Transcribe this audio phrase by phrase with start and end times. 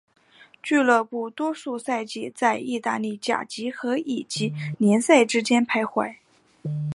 [0.63, 6.15] 俱乐部多数赛季在意大利甲级和乙级联赛之间徘徊。